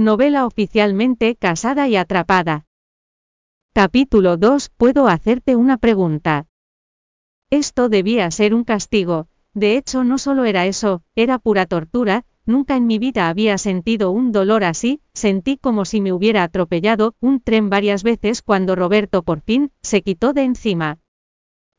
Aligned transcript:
Novela 0.00 0.46
oficialmente 0.46 1.34
casada 1.34 1.88
y 1.88 1.96
atrapada. 1.96 2.66
Capítulo 3.74 4.36
2. 4.36 4.70
Puedo 4.76 5.08
hacerte 5.08 5.56
una 5.56 5.76
pregunta. 5.76 6.46
Esto 7.50 7.88
debía 7.88 8.30
ser 8.30 8.54
un 8.54 8.62
castigo. 8.62 9.26
De 9.54 9.76
hecho, 9.76 10.04
no 10.04 10.18
solo 10.18 10.44
era 10.44 10.66
eso, 10.66 11.02
era 11.16 11.40
pura 11.40 11.66
tortura, 11.66 12.24
nunca 12.46 12.76
en 12.76 12.86
mi 12.86 13.00
vida 13.00 13.28
había 13.28 13.58
sentido 13.58 14.12
un 14.12 14.30
dolor 14.30 14.62
así, 14.62 15.00
sentí 15.14 15.56
como 15.56 15.84
si 15.84 16.00
me 16.00 16.12
hubiera 16.12 16.44
atropellado 16.44 17.16
un 17.18 17.40
tren 17.40 17.68
varias 17.68 18.04
veces 18.04 18.40
cuando 18.42 18.76
Roberto 18.76 19.24
por 19.24 19.40
fin 19.40 19.72
se 19.82 20.02
quitó 20.02 20.32
de 20.32 20.44
encima. 20.44 21.00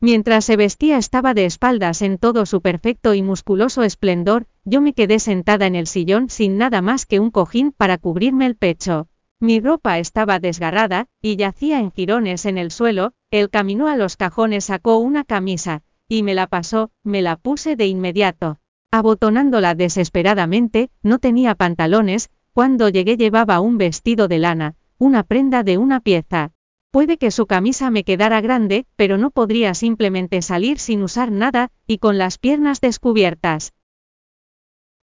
Mientras 0.02 0.44
se 0.44 0.58
vestía 0.58 0.98
estaba 0.98 1.34
de 1.34 1.46
espaldas 1.46 2.02
en 2.02 2.18
todo 2.18 2.46
su 2.46 2.62
perfecto 2.62 3.14
y 3.14 3.22
musculoso 3.22 3.84
esplendor, 3.84 4.48
yo 4.70 4.82
me 4.82 4.94
quedé 4.94 5.18
sentada 5.20 5.66
en 5.66 5.76
el 5.76 5.88
sillón 5.88 6.30
sin 6.30 6.58
nada 6.58 6.82
más 6.84 7.08
que 7.08 7.20
un 7.20 7.32
cojín 7.32 7.72
para 7.72 7.98
cubrirme 7.98 8.46
el 8.46 8.56
pecho. 8.56 9.08
Mi 9.40 9.60
ropa 9.60 9.98
estaba 9.98 10.40
desgarrada, 10.40 11.08
y 11.22 11.38
yacía 11.38 11.80
en 11.80 11.92
jirones 11.92 12.46
en 12.46 12.58
el 12.58 12.70
suelo, 12.70 13.14
él 13.32 13.50
caminó 13.50 13.88
a 13.88 13.98
los 13.98 14.16
cajones, 14.16 14.66
sacó 14.66 14.98
una 14.98 15.24
camisa, 15.24 15.82
y 16.08 16.24
me 16.24 16.36
la 16.36 16.46
pasó, 16.46 16.92
me 17.04 17.22
la 17.22 17.36
puse 17.36 17.76
de 17.76 17.88
inmediato. 17.88 18.60
Abotonándola 18.92 19.74
desesperadamente, 19.76 20.92
no 21.02 21.20
tenía 21.20 21.56
pantalones, 21.56 22.30
cuando 22.54 22.90
llegué 22.90 23.18
llevaba 23.18 23.62
un 23.62 23.78
vestido 23.78 24.28
de 24.28 24.40
lana, 24.40 24.76
una 24.98 25.24
prenda 25.24 25.64
de 25.64 25.78
una 25.78 26.00
pieza. 26.00 26.52
Puede 26.92 27.18
que 27.18 27.32
su 27.32 27.46
camisa 27.48 27.90
me 27.92 28.04
quedara 28.04 28.42
grande, 28.42 28.86
pero 28.96 29.18
no 29.18 29.32
podría 29.32 29.74
simplemente 29.74 30.42
salir 30.42 30.80
sin 30.80 31.02
usar 31.02 31.32
nada, 31.32 31.72
y 31.88 32.00
con 32.00 32.18
las 32.18 32.38
piernas 32.38 32.82
descubiertas. 32.82 33.74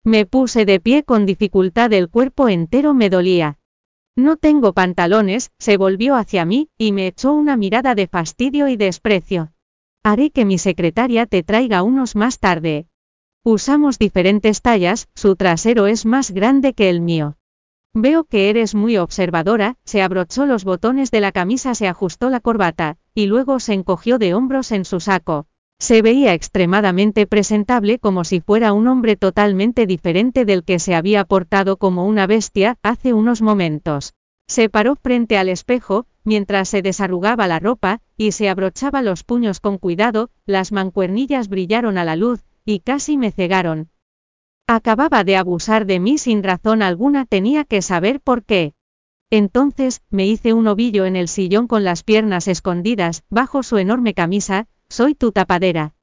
Me 0.05 0.25
puse 0.25 0.65
de 0.65 0.81
pie 0.81 1.03
con 1.03 1.25
dificultad, 1.25 1.93
el 1.93 2.09
cuerpo 2.09 2.49
entero 2.49 2.93
me 2.93 3.09
dolía. 3.09 3.57
No 4.15 4.35
tengo 4.35 4.73
pantalones, 4.73 5.51
se 5.57 5.77
volvió 5.77 6.15
hacia 6.15 6.43
mí, 6.43 6.69
y 6.77 6.91
me 6.91 7.07
echó 7.07 7.31
una 7.31 7.55
mirada 7.55 7.95
de 7.95 8.07
fastidio 8.07 8.67
y 8.67 8.75
desprecio. 8.75 9.53
Haré 10.03 10.31
que 10.31 10.43
mi 10.43 10.57
secretaria 10.57 11.25
te 11.25 11.41
traiga 11.41 11.83
unos 11.83 12.17
más 12.17 12.39
tarde. 12.39 12.87
Usamos 13.45 13.97
diferentes 13.97 14.61
tallas, 14.61 15.07
su 15.15 15.37
trasero 15.37 15.87
es 15.87 16.05
más 16.05 16.31
grande 16.31 16.73
que 16.73 16.89
el 16.89 16.99
mío. 16.99 17.37
Veo 17.93 18.25
que 18.25 18.49
eres 18.49 18.75
muy 18.75 18.97
observadora, 18.97 19.77
se 19.85 20.01
abrochó 20.01 20.45
los 20.45 20.65
botones 20.65 21.11
de 21.11 21.21
la 21.21 21.31
camisa, 21.31 21.75
se 21.75 21.87
ajustó 21.87 22.29
la 22.29 22.41
corbata, 22.41 22.97
y 23.15 23.27
luego 23.27 23.59
se 23.59 23.73
encogió 23.73 24.17
de 24.17 24.33
hombros 24.33 24.71
en 24.73 24.83
su 24.83 24.99
saco. 24.99 25.47
Se 25.83 26.01
veía 26.01 26.33
extremadamente 26.33 27.27
presentable 27.27 27.99
como 27.99 28.23
si 28.23 28.39
fuera 28.39 28.71
un 28.71 28.87
hombre 28.87 29.17
totalmente 29.17 29.85
diferente 29.85 30.45
del 30.45 30.63
que 30.63 30.79
se 30.79 30.95
había 30.95 31.25
portado 31.25 31.75
como 31.75 32.07
una 32.07 32.25
bestia 32.25 32.77
hace 32.83 33.11
unos 33.11 33.41
momentos. 33.41 34.13
Se 34.47 34.69
paró 34.69 34.95
frente 34.95 35.37
al 35.37 35.49
espejo, 35.49 36.05
mientras 36.23 36.69
se 36.69 36.81
desarrugaba 36.81 37.49
la 37.49 37.59
ropa, 37.59 37.99
y 38.15 38.31
se 38.31 38.47
abrochaba 38.47 39.01
los 39.01 39.25
puños 39.25 39.59
con 39.59 39.77
cuidado, 39.77 40.29
las 40.45 40.71
mancuernillas 40.71 41.49
brillaron 41.49 41.97
a 41.97 42.05
la 42.05 42.15
luz, 42.15 42.45
y 42.63 42.79
casi 42.79 43.17
me 43.17 43.31
cegaron, 43.31 43.89
Acababa 44.67 45.25
de 45.25 45.35
abusar 45.35 45.85
de 45.85 45.99
mí 45.99 46.17
sin 46.17 46.43
razón 46.43 46.81
alguna, 46.81 47.25
tenía 47.25 47.65
que 47.65 47.81
saber 47.81 48.21
por 48.21 48.45
qué. 48.45 48.73
Entonces, 49.29 50.01
me 50.09 50.27
hice 50.27 50.53
un 50.53 50.67
ovillo 50.67 51.03
en 51.03 51.17
el 51.17 51.27
sillón 51.27 51.67
con 51.67 51.83
las 51.83 52.03
piernas 52.03 52.47
escondidas, 52.47 53.23
bajo 53.29 53.63
su 53.63 53.79
enorme 53.79 54.13
camisa, 54.13 54.67
soy 54.93 55.15
tu 55.15 55.31
tapadera. 55.31 55.95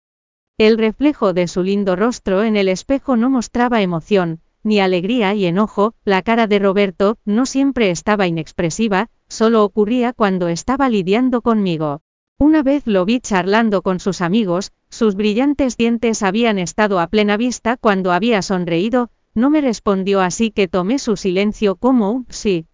El 0.59 0.77
reflejo 0.77 1.33
de 1.33 1.47
su 1.47 1.63
lindo 1.63 1.95
rostro 1.95 2.43
en 2.43 2.57
el 2.57 2.67
espejo 2.67 3.17
no 3.17 3.31
mostraba 3.31 3.83
emoción, 3.83 4.41
ni 4.65 4.81
alegría 4.81 5.33
y 5.33 5.47
enojo, 5.47 5.95
la 6.05 6.23
cara 6.23 6.49
de 6.49 6.59
Roberto 6.59 7.17
no 7.25 7.47
siempre 7.47 7.93
estaba 7.93 8.27
inexpresiva, 8.27 9.09
solo 9.29 9.63
ocurría 9.63 10.13
cuando 10.13 10.49
estaba 10.49 10.89
lidiando 10.89 11.41
conmigo. 11.41 12.03
Una 12.37 12.65
vez 12.65 12.83
lo 12.85 13.05
vi 13.05 13.21
charlando 13.21 13.83
con 13.83 14.01
sus 14.01 14.21
amigos, 14.21 14.73
sus 14.89 15.15
brillantes 15.15 15.77
dientes 15.77 16.25
habían 16.25 16.59
estado 16.59 16.99
a 16.99 17.06
plena 17.06 17.37
vista 17.37 17.77
cuando 17.77 18.11
había 18.11 18.43
sonreído, 18.43 19.11
no 19.37 19.50
me 19.50 19.61
respondió 19.61 20.21
así 20.21 20.50
que 20.50 20.67
tomé 20.67 20.99
su 20.99 21.17
silencio 21.17 21.77
como 21.77 22.11
un 22.11 22.27
sí. 22.29 22.67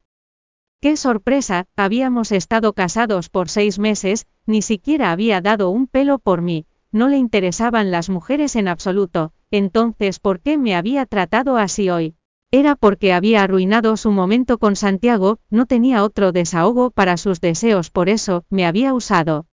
¡Qué 0.80 0.96
sorpresa! 0.96 1.66
Habíamos 1.76 2.32
estado 2.32 2.74
casados 2.74 3.28
por 3.28 3.48
seis 3.48 3.78
meses, 3.78 4.26
ni 4.46 4.62
siquiera 4.62 5.10
había 5.10 5.40
dado 5.40 5.70
un 5.70 5.86
pelo 5.86 6.18
por 6.18 6.42
mí, 6.42 6.66
no 6.92 7.08
le 7.08 7.16
interesaban 7.16 7.90
las 7.90 8.08
mujeres 8.10 8.56
en 8.56 8.68
absoluto, 8.68 9.32
entonces 9.50 10.20
¿por 10.20 10.40
qué 10.40 10.58
me 10.58 10.74
había 10.74 11.06
tratado 11.06 11.56
así 11.56 11.88
hoy? 11.88 12.14
Era 12.50 12.76
porque 12.76 13.12
había 13.12 13.42
arruinado 13.42 13.96
su 13.96 14.12
momento 14.12 14.58
con 14.58 14.76
Santiago, 14.76 15.40
no 15.50 15.66
tenía 15.66 16.04
otro 16.04 16.30
desahogo 16.32 16.90
para 16.90 17.16
sus 17.16 17.40
deseos, 17.40 17.90
por 17.90 18.08
eso, 18.08 18.44
me 18.50 18.66
había 18.66 18.94
usado. 18.94 19.46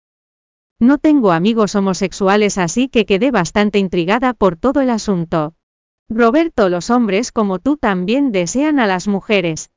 No 0.80 0.98
tengo 0.98 1.32
amigos 1.32 1.76
homosexuales 1.76 2.58
así 2.58 2.90
que 2.90 3.06
quedé 3.06 3.32
bastante 3.32 3.80
intrigada 3.80 4.34
por 4.34 4.58
todo 4.58 4.82
el 4.82 4.90
asunto. 4.90 5.56
Roberto, 6.10 6.70
los 6.70 6.90
hombres 6.90 7.32
como 7.32 7.60
tú 7.60 7.78
también 7.78 8.32
desean 8.32 8.80
a 8.80 8.88
las 8.88 9.08
mujeres. 9.08 9.72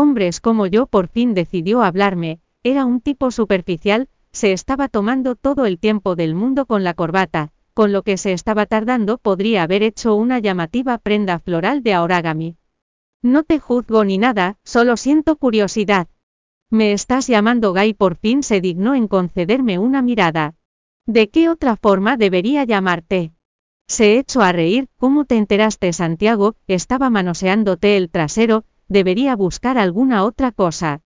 Hombres 0.00 0.40
como 0.40 0.68
yo 0.68 0.86
por 0.86 1.08
fin 1.08 1.34
decidió 1.34 1.82
hablarme, 1.82 2.38
era 2.62 2.84
un 2.84 3.00
tipo 3.00 3.32
superficial, 3.32 4.08
se 4.30 4.52
estaba 4.52 4.86
tomando 4.86 5.34
todo 5.34 5.66
el 5.66 5.80
tiempo 5.80 6.14
del 6.14 6.36
mundo 6.36 6.66
con 6.66 6.84
la 6.84 6.94
corbata, 6.94 7.50
con 7.74 7.90
lo 7.90 8.04
que 8.04 8.16
se 8.16 8.32
estaba 8.32 8.66
tardando 8.66 9.18
podría 9.18 9.64
haber 9.64 9.82
hecho 9.82 10.14
una 10.14 10.38
llamativa 10.38 10.98
prenda 10.98 11.40
floral 11.40 11.82
de 11.82 11.98
origami. 11.98 12.54
No 13.22 13.42
te 13.42 13.58
juzgo 13.58 14.04
ni 14.04 14.18
nada, 14.18 14.56
solo 14.62 14.96
siento 14.96 15.34
curiosidad. 15.34 16.06
Me 16.70 16.92
estás 16.92 17.26
llamando 17.26 17.72
gay 17.72 17.92
por 17.92 18.14
fin 18.14 18.44
se 18.44 18.60
dignó 18.60 18.94
en 18.94 19.08
concederme 19.08 19.80
una 19.80 20.00
mirada. 20.00 20.54
¿De 21.06 21.28
qué 21.28 21.48
otra 21.48 21.74
forma 21.74 22.16
debería 22.16 22.62
llamarte? 22.62 23.32
Se 23.88 24.16
echó 24.20 24.42
a 24.42 24.52
reír, 24.52 24.86
¿cómo 24.96 25.24
te 25.24 25.36
enteraste 25.36 25.92
Santiago? 25.92 26.54
Estaba 26.68 27.10
manoseándote 27.10 27.96
el 27.96 28.10
trasero, 28.10 28.62
debería 28.88 29.36
buscar 29.36 29.78
alguna 29.78 30.24
otra 30.24 30.52
cosa. 30.52 31.02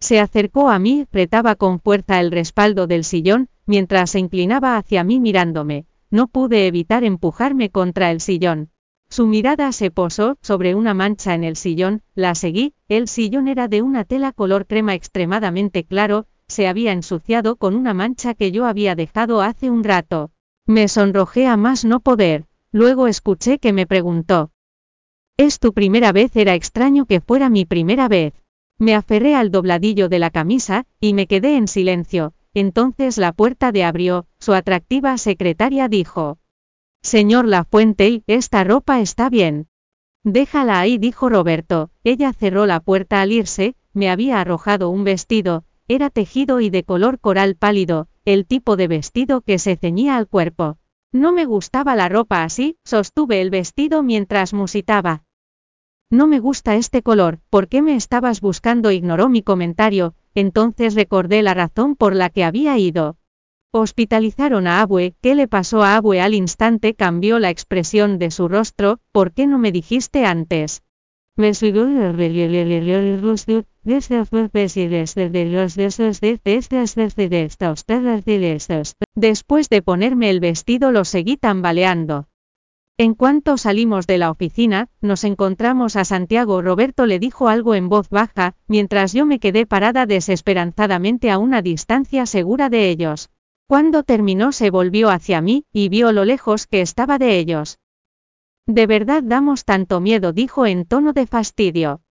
Se 0.00 0.20
acercó 0.20 0.70
a 0.70 0.78
mí, 0.78 1.02
apretaba 1.02 1.54
con 1.54 1.80
fuerza 1.80 2.20
el 2.20 2.30
respaldo 2.30 2.86
del 2.86 3.04
sillón, 3.04 3.48
mientras 3.66 4.10
se 4.10 4.18
inclinaba 4.18 4.76
hacia 4.76 5.04
mí 5.04 5.20
mirándome. 5.20 5.86
No 6.10 6.26
pude 6.26 6.66
evitar 6.66 7.04
empujarme 7.04 7.70
contra 7.70 8.10
el 8.10 8.20
sillón. 8.20 8.70
Su 9.08 9.26
mirada 9.26 9.72
se 9.72 9.90
posó 9.90 10.38
sobre 10.40 10.74
una 10.74 10.94
mancha 10.94 11.34
en 11.34 11.44
el 11.44 11.56
sillón, 11.56 12.02
la 12.14 12.34
seguí, 12.34 12.74
el 12.88 13.08
sillón 13.08 13.46
era 13.46 13.68
de 13.68 13.82
una 13.82 14.04
tela 14.04 14.32
color 14.32 14.66
crema 14.66 14.94
extremadamente 14.94 15.84
claro, 15.84 16.26
se 16.48 16.66
había 16.66 16.92
ensuciado 16.92 17.56
con 17.56 17.74
una 17.74 17.94
mancha 17.94 18.34
que 18.34 18.52
yo 18.52 18.66
había 18.66 18.94
dejado 18.94 19.42
hace 19.42 19.70
un 19.70 19.84
rato. 19.84 20.30
Me 20.66 20.88
sonrojé 20.88 21.46
a 21.46 21.56
más 21.56 21.84
no 21.84 22.00
poder, 22.00 22.46
luego 22.72 23.06
escuché 23.06 23.58
que 23.58 23.72
me 23.72 23.86
preguntó. 23.86 24.50
¿Es 25.44 25.58
tu 25.58 25.72
primera 25.72 26.12
vez? 26.12 26.36
Era 26.36 26.54
extraño 26.54 27.04
que 27.04 27.20
fuera 27.20 27.50
mi 27.50 27.64
primera 27.64 28.06
vez. 28.06 28.32
Me 28.78 28.94
aferré 28.94 29.34
al 29.34 29.50
dobladillo 29.50 30.08
de 30.08 30.20
la 30.20 30.30
camisa, 30.30 30.86
y 31.00 31.14
me 31.14 31.26
quedé 31.26 31.56
en 31.56 31.66
silencio, 31.66 32.32
entonces 32.54 33.18
la 33.18 33.32
puerta 33.32 33.72
de 33.72 33.82
abrió, 33.82 34.26
su 34.38 34.52
atractiva 34.52 35.18
secretaria 35.18 35.88
dijo. 35.88 36.38
Señor 37.02 37.48
Lafuente, 37.48 38.22
esta 38.28 38.62
ropa 38.62 39.00
está 39.00 39.30
bien. 39.30 39.66
Déjala 40.22 40.78
ahí, 40.78 40.96
dijo 40.96 41.28
Roberto. 41.28 41.90
Ella 42.04 42.32
cerró 42.32 42.64
la 42.64 42.78
puerta 42.78 43.20
al 43.20 43.32
irse, 43.32 43.74
me 43.92 44.10
había 44.10 44.40
arrojado 44.40 44.90
un 44.90 45.02
vestido, 45.02 45.64
era 45.88 46.08
tejido 46.08 46.60
y 46.60 46.70
de 46.70 46.84
color 46.84 47.18
coral 47.18 47.56
pálido, 47.56 48.06
el 48.24 48.46
tipo 48.46 48.76
de 48.76 48.86
vestido 48.86 49.40
que 49.40 49.58
se 49.58 49.74
ceñía 49.74 50.18
al 50.18 50.28
cuerpo. 50.28 50.78
No 51.10 51.32
me 51.32 51.46
gustaba 51.46 51.96
la 51.96 52.08
ropa 52.08 52.44
así, 52.44 52.76
sostuve 52.84 53.40
el 53.40 53.50
vestido 53.50 54.04
mientras 54.04 54.54
musitaba. 54.54 55.24
No 56.12 56.26
me 56.26 56.40
gusta 56.40 56.76
este 56.76 57.00
color, 57.00 57.38
¿por 57.48 57.68
qué 57.68 57.80
me 57.80 57.96
estabas 57.96 58.42
buscando? 58.42 58.90
ignoró 58.90 59.30
mi 59.30 59.40
comentario, 59.40 60.12
entonces 60.34 60.94
recordé 60.94 61.40
la 61.40 61.54
razón 61.54 61.96
por 61.96 62.14
la 62.14 62.28
que 62.28 62.44
había 62.44 62.76
ido. 62.76 63.16
Hospitalizaron 63.72 64.66
a 64.66 64.82
Abue, 64.82 65.14
¿qué 65.22 65.34
le 65.34 65.48
pasó 65.48 65.82
a 65.82 65.96
Abue 65.96 66.20
al 66.20 66.34
instante? 66.34 66.92
Cambió 66.92 67.38
la 67.38 67.48
expresión 67.48 68.18
de 68.18 68.30
su 68.30 68.46
rostro, 68.46 68.98
¿por 69.10 69.32
qué 69.32 69.46
no 69.46 69.56
me 69.58 69.72
dijiste 69.72 70.26
antes? 70.26 70.82
Después 79.14 79.70
de 79.70 79.80
ponerme 79.80 80.28
el 80.28 80.40
vestido 80.40 80.92
lo 80.92 81.06
seguí 81.06 81.38
tambaleando. 81.38 82.26
En 83.02 83.14
cuanto 83.14 83.58
salimos 83.58 84.06
de 84.06 84.16
la 84.16 84.30
oficina, 84.30 84.88
nos 85.00 85.24
encontramos 85.24 85.96
a 85.96 86.04
Santiago. 86.04 86.62
Roberto 86.62 87.04
le 87.04 87.18
dijo 87.18 87.48
algo 87.48 87.74
en 87.74 87.88
voz 87.88 88.08
baja, 88.10 88.54
mientras 88.68 89.12
yo 89.12 89.26
me 89.26 89.40
quedé 89.40 89.66
parada 89.66 90.06
desesperanzadamente 90.06 91.28
a 91.32 91.38
una 91.38 91.62
distancia 91.62 92.26
segura 92.26 92.68
de 92.68 92.90
ellos. 92.90 93.30
Cuando 93.66 94.04
terminó 94.04 94.52
se 94.52 94.70
volvió 94.70 95.10
hacia 95.10 95.40
mí, 95.40 95.64
y 95.72 95.88
vio 95.88 96.12
lo 96.12 96.24
lejos 96.24 96.68
que 96.68 96.80
estaba 96.80 97.18
de 97.18 97.40
ellos. 97.40 97.80
De 98.66 98.86
verdad 98.86 99.24
damos 99.24 99.64
tanto 99.64 100.00
miedo, 100.00 100.32
dijo 100.32 100.64
en 100.64 100.84
tono 100.84 101.12
de 101.12 101.26
fastidio. 101.26 102.02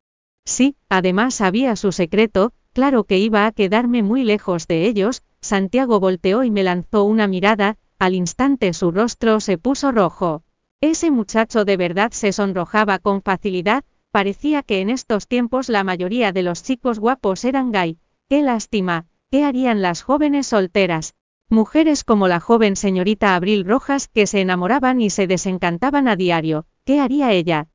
Sí, 0.44 0.76
además 0.90 1.36
sabía 1.36 1.78
su 1.78 1.94
secreto, 1.94 2.52
claro 2.74 3.06
que 3.06 3.18
iba 3.18 3.46
a 3.46 3.54
quedarme 3.54 4.04
muy 4.04 4.26
lejos 4.26 4.68
de 4.68 4.88
ellos, 4.88 5.24
Santiago 5.40 6.02
volteó 6.02 6.44
y 6.44 6.52
me 6.52 6.64
lanzó 6.64 7.06
una 7.06 7.28
mirada, 7.28 7.78
al 7.98 8.14
instante 8.14 8.74
su 8.74 8.92
rostro 8.92 9.40
se 9.40 9.58
puso 9.58 9.94
rojo. 9.94 10.44
Ese 10.82 11.12
muchacho 11.12 11.64
de 11.64 11.78
verdad 11.78 12.12
se 12.12 12.32
sonrojaba 12.32 12.98
con 12.98 13.22
facilidad, 13.22 13.84
parecía 14.10 14.64
que 14.64 14.82
en 14.82 14.90
estos 14.90 15.28
tiempos 15.28 15.70
la 15.70 15.84
mayoría 15.84 16.32
de 16.32 16.42
los 16.42 16.64
chicos 16.64 16.98
guapos 16.98 17.46
eran 17.46 17.72
gay. 17.72 18.00
Qué 18.28 18.42
lástima, 18.42 19.06
¿qué 19.30 19.44
harían 19.44 19.84
las 19.84 20.02
jóvenes 20.02 20.48
solteras? 20.48 21.14
Mujeres 21.50 22.04
como 22.04 22.28
la 22.28 22.40
joven 22.40 22.76
señorita 22.76 23.36
Abril 23.36 23.64
Rojas 23.64 24.08
que 24.08 24.26
se 24.26 24.42
enamoraban 24.42 25.02
y 25.02 25.12
se 25.12 25.28
desencantaban 25.28 26.08
a 26.08 26.16
diario, 26.16 26.66
¿qué 26.84 27.00
haría 27.00 27.32
ella? 27.32 27.68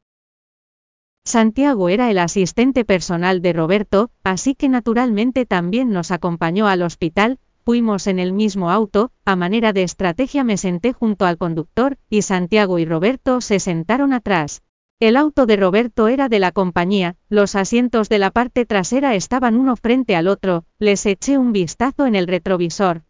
Santiago 1.25 1.89
era 1.89 2.11
el 2.11 2.19
asistente 2.19 2.85
personal 2.85 3.41
de 3.41 3.53
Roberto, 3.53 4.11
así 4.25 4.55
que 4.55 4.69
naturalmente 4.69 5.47
también 5.47 5.91
nos 5.91 6.11
acompañó 6.11 6.67
al 6.67 6.83
hospital, 6.83 7.39
fuimos 7.67 8.07
en 8.07 8.21
el 8.21 8.33
mismo 8.33 8.71
auto, 8.71 9.11
a 9.25 9.35
manera 9.35 9.73
de 9.73 9.83
estrategia 9.83 10.45
me 10.45 10.57
senté 10.57 10.93
junto 10.93 11.27
al 11.27 11.37
conductor, 11.37 11.99
y 12.09 12.23
Santiago 12.23 12.79
y 12.79 12.85
Roberto 12.85 13.41
se 13.41 13.59
sentaron 13.59 14.13
atrás. 14.13 14.63
El 15.01 15.17
auto 15.17 15.47
de 15.47 15.57
Roberto 15.57 16.07
era 16.07 16.29
de 16.29 16.39
la 16.39 16.53
compañía, 16.53 17.17
los 17.29 17.57
asientos 17.57 18.09
de 18.09 18.21
la 18.21 18.31
parte 18.31 18.67
trasera 18.67 19.17
estaban 19.17 19.57
uno 19.57 19.75
frente 19.75 20.15
al 20.15 20.29
otro, 20.29 20.65
les 20.79 21.05
eché 21.07 21.39
un 21.39 21.51
vistazo 21.51 22.07
en 22.07 22.15
el 22.15 22.29
retrovisor, 22.29 23.03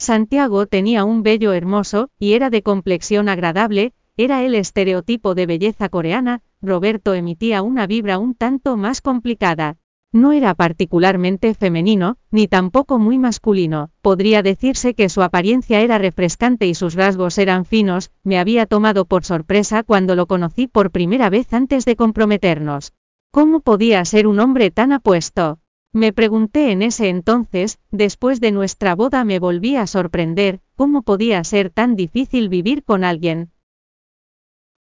Santiago 0.00 0.66
tenía 0.66 1.04
un 1.04 1.22
vello 1.22 1.52
hermoso, 1.52 2.10
y 2.18 2.32
era 2.32 2.50
de 2.50 2.62
complexión 2.62 3.28
agradable, 3.28 3.94
era 4.16 4.44
el 4.44 4.56
estereotipo 4.56 5.36
de 5.36 5.46
belleza 5.46 5.88
coreana, 5.88 6.42
Roberto 6.60 7.14
emitía 7.14 7.62
una 7.62 7.86
vibra 7.86 8.18
un 8.18 8.34
tanto 8.34 8.76
más 8.76 9.00
complicada. 9.00 9.76
No 10.12 10.32
era 10.32 10.54
particularmente 10.54 11.52
femenino, 11.52 12.16
ni 12.30 12.48
tampoco 12.48 12.98
muy 12.98 13.18
masculino, 13.18 13.90
podría 14.00 14.42
decirse 14.42 14.94
que 14.94 15.10
su 15.10 15.20
apariencia 15.20 15.80
era 15.80 15.98
refrescante 15.98 16.66
y 16.66 16.74
sus 16.74 16.94
rasgos 16.94 17.36
eran 17.36 17.66
finos, 17.66 18.10
me 18.24 18.38
había 18.38 18.64
tomado 18.64 19.04
por 19.04 19.24
sorpresa 19.24 19.82
cuando 19.82 20.14
lo 20.16 20.26
conocí 20.26 20.66
por 20.66 20.90
primera 20.90 21.28
vez 21.28 21.52
antes 21.52 21.84
de 21.84 21.96
comprometernos. 21.96 22.94
¿Cómo 23.30 23.60
podía 23.60 24.02
ser 24.06 24.26
un 24.26 24.40
hombre 24.40 24.70
tan 24.70 24.92
apuesto? 24.92 25.58
Me 25.92 26.14
pregunté 26.14 26.72
en 26.72 26.80
ese 26.80 27.10
entonces, 27.10 27.78
después 27.90 28.40
de 28.40 28.52
nuestra 28.52 28.94
boda 28.94 29.24
me 29.24 29.38
volví 29.38 29.76
a 29.76 29.86
sorprender, 29.86 30.60
cómo 30.74 31.02
podía 31.02 31.44
ser 31.44 31.68
tan 31.68 31.96
difícil 31.96 32.48
vivir 32.48 32.82
con 32.82 33.04
alguien. 33.04 33.50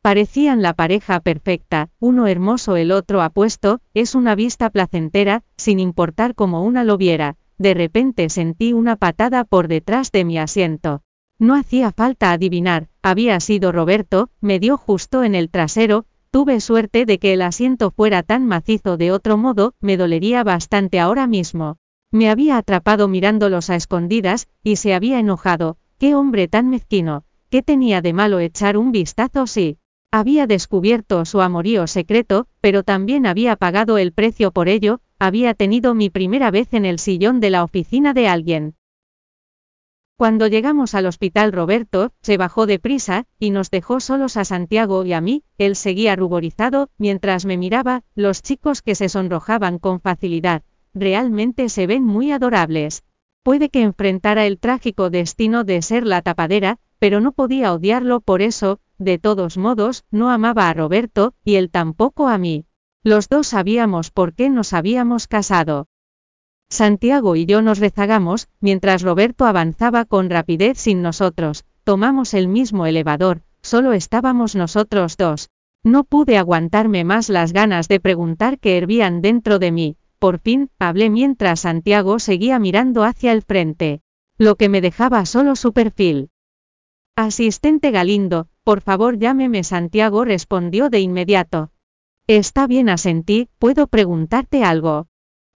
Parecían 0.03 0.61
la 0.61 0.73
pareja 0.73 1.21
perfecta, 1.21 1.89
uno 1.99 2.27
hermoso 2.27 2.75
el 2.75 2.91
otro 2.91 3.21
apuesto, 3.21 3.79
es 3.93 4.15
una 4.15 4.35
vista 4.35 4.69
placentera, 4.69 5.43
sin 5.55 5.79
importar 5.79 6.35
cómo 6.35 6.61
una 6.61 6.83
lo 6.83 6.97
viera, 6.97 7.37
de 7.57 7.73
repente 7.73 8.27
sentí 8.27 8.73
una 8.73 8.97
patada 8.97 9.45
por 9.45 9.69
detrás 9.69 10.11
de 10.11 10.25
mi 10.25 10.37
asiento. 10.37 11.03
No 11.39 11.55
hacía 11.55 11.93
falta 11.93 12.33
adivinar, 12.33 12.89
había 13.01 13.39
sido 13.39 13.71
Roberto, 13.71 14.29
me 14.41 14.59
dio 14.59 14.75
justo 14.75 15.23
en 15.23 15.35
el 15.35 15.49
trasero, 15.49 16.05
Tuve 16.31 16.59
suerte 16.59 17.05
de 17.05 17.19
que 17.19 17.31
el 17.33 17.43
asiento 17.43 17.91
fuera 17.91 18.23
tan 18.23 18.47
macizo 18.47 18.97
de 18.97 19.11
otro 19.11 19.37
modo, 19.37 19.75
me 19.79 19.97
dolería 19.97 20.43
bastante 20.43 20.99
ahora 20.99 21.27
mismo. 21.27 21.77
Me 22.11 22.27
había 22.27 22.57
atrapado 22.57 23.07
mirándolos 23.07 23.69
a 23.69 23.75
escondidas, 23.75 24.47
y 24.63 24.77
se 24.77 24.95
había 24.95 25.19
enojado. 25.19 25.77
Qué 25.99 26.15
hombre 26.15 26.47
tan 26.47 26.71
mezquino. 26.71 27.23
¿Qué 27.51 27.61
tenía 27.61 28.01
de 28.01 28.13
malo 28.13 28.39
echar 28.39 28.77
un 28.77 28.91
vistazo 28.91 29.45
sí? 29.45 29.77
Había 30.15 30.45
descubierto 30.45 31.25
su 31.25 31.41
amorío 31.41 31.87
secreto, 31.87 32.45
pero 32.61 32.83
también 32.83 33.25
había 33.25 33.55
pagado 33.55 33.97
el 33.97 34.13
precio 34.13 34.51
por 34.51 34.69
ello, 34.69 34.99
había 35.17 35.55
tenido 35.55 35.95
mi 35.95 36.11
primera 36.11 36.51
vez 36.51 36.71
en 36.75 36.85
el 36.85 36.99
sillón 36.99 37.39
de 37.39 37.49
la 37.49 37.63
oficina 37.63 38.13
de 38.13 38.27
alguien. 38.27 38.75
Cuando 40.15 40.45
llegamos 40.45 40.93
al 40.93 41.07
hospital 41.07 41.51
Roberto, 41.51 42.11
se 42.21 42.37
bajó 42.37 42.67
deprisa, 42.67 43.25
y 43.39 43.49
nos 43.49 43.71
dejó 43.71 43.99
solos 43.99 44.37
a 44.37 44.45
Santiago 44.45 45.03
y 45.03 45.13
a 45.13 45.19
mí, 45.19 45.41
él 45.57 45.75
seguía 45.75 46.15
ruborizado, 46.15 46.91
mientras 46.99 47.45
me 47.45 47.57
miraba, 47.57 48.03
los 48.13 48.43
chicos 48.43 48.83
que 48.83 48.93
se 48.93 49.09
sonrojaban 49.09 49.79
con 49.79 49.99
facilidad, 49.99 50.61
realmente 50.93 51.69
se 51.69 51.87
ven 51.87 52.03
muy 52.03 52.31
adorables. 52.31 53.03
Puede 53.43 53.69
que 53.69 53.81
enfrentara 53.81 54.45
el 54.45 54.57
trágico 54.57 55.09
destino 55.09 55.65
de 55.65 55.81
ser 55.81 56.07
la 56.07 56.21
tapadera, 56.21 56.79
pero 56.97 57.19
no 57.19 57.33
podía 57.33 57.73
odiarlo 57.73 58.21
por 58.21 58.41
eso, 58.41 58.79
de 58.97 59.17
todos 59.19 59.57
modos, 59.57 60.05
no 60.11 60.29
amaba 60.29 60.69
a 60.69 60.73
Roberto, 60.73 61.33
y 61.43 61.55
él 61.55 61.69
tampoco 61.69 62.29
a 62.29 62.37
mí. 62.37 62.65
Los 63.03 63.27
dos 63.27 63.47
sabíamos 63.47 64.11
por 64.11 64.33
qué 64.33 64.49
nos 64.49 64.71
habíamos 64.71 65.27
casado. 65.27 65.87
Santiago 66.69 67.35
y 67.35 67.45
yo 67.45 67.61
nos 67.61 67.79
rezagamos, 67.79 68.47
mientras 68.61 69.01
Roberto 69.01 69.45
avanzaba 69.45 70.05
con 70.05 70.29
rapidez 70.29 70.77
sin 70.77 71.01
nosotros, 71.01 71.65
tomamos 71.83 72.33
el 72.33 72.47
mismo 72.47 72.85
elevador, 72.85 73.41
solo 73.61 73.91
estábamos 73.91 74.55
nosotros 74.55 75.17
dos. 75.17 75.49
No 75.83 76.05
pude 76.05 76.37
aguantarme 76.37 77.03
más 77.03 77.27
las 77.27 77.51
ganas 77.51 77.89
de 77.89 77.99
preguntar 77.99 78.57
que 78.57 78.77
hervían 78.77 79.21
dentro 79.21 79.59
de 79.59 79.73
mí, 79.73 79.97
por 80.23 80.39
fin, 80.39 80.69
hablé 80.79 81.09
mientras 81.09 81.59
Santiago 81.59 82.17
seguía 82.17 82.57
mirando 82.57 83.03
hacia 83.03 83.33
el 83.33 83.41
frente, 83.41 83.99
lo 84.37 84.55
que 84.55 84.69
me 84.69 84.79
dejaba 84.79 85.25
solo 85.25 85.57
su 85.57 85.73
perfil. 85.73 86.29
Asistente 87.17 87.91
Galindo, 87.91 88.47
por 88.63 88.79
favor 88.79 89.19
llámeme 89.19 89.65
Santiago 89.65 90.23
respondió 90.23 90.89
de 90.89 91.01
inmediato. 91.01 91.71
Está 92.25 92.67
bien 92.67 92.87
asentí, 92.87 93.49
¿puedo 93.59 93.87
preguntarte 93.87 94.63
algo? 94.63 95.07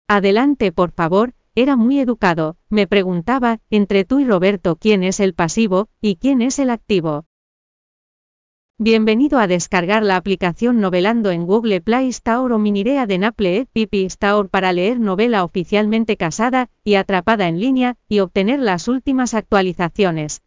Adelante, 0.05 0.73
por 0.73 0.91
favor, 0.91 1.33
era 1.55 1.77
muy 1.77 2.01
educado, 2.01 2.57
me 2.67 2.87
preguntaba, 2.87 3.61
entre 3.69 4.03
tú 4.03 4.19
y 4.19 4.25
Roberto 4.25 4.75
quién 4.75 5.01
es 5.01 5.21
el 5.21 5.33
pasivo, 5.33 5.87
y 6.01 6.17
quién 6.17 6.41
es 6.41 6.59
el 6.59 6.71
activo. 6.71 7.23
Bienvenido 8.79 9.39
a 9.39 9.47
descargar 9.47 10.03
la 10.03 10.17
aplicación 10.17 10.79
Novelando 10.79 11.31
en 11.31 11.47
Google 11.47 11.81
Play 11.81 12.09
Store 12.09 12.53
o 12.53 12.59
Minirea 12.59 13.07
de 13.07 13.17
Naple 13.17 13.65
Pipi 13.73 14.05
Store 14.05 14.49
para 14.49 14.71
leer 14.71 14.99
novela 14.99 15.43
oficialmente 15.43 16.15
casada 16.15 16.69
y 16.83 16.93
atrapada 16.93 17.47
en 17.47 17.59
línea, 17.59 17.95
y 18.07 18.19
obtener 18.19 18.59
las 18.59 18.87
últimas 18.87 19.33
actualizaciones. 19.33 20.43